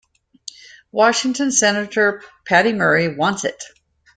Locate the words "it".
3.45-3.63